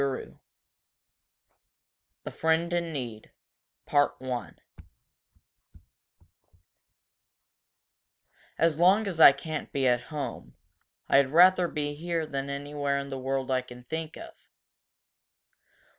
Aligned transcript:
CHAPTER 0.01 0.17
VIII 0.25 0.39
A 2.25 2.31
FRIEND 2.31 2.73
IN 2.73 2.91
NEED 2.91 3.31
"As 8.57 8.79
long 8.79 9.05
as 9.05 9.19
I 9.19 9.31
can't 9.31 9.71
be 9.71 9.87
at 9.87 10.01
home, 10.09 10.55
I'd 11.07 11.29
rather 11.29 11.67
be 11.67 11.93
here 11.93 12.25
than 12.25 12.49
anywhere 12.49 12.97
in 12.97 13.11
the 13.11 13.19
world 13.19 13.51
I 13.51 13.61
can 13.61 13.83
think 13.83 14.17
of!" 14.17 14.33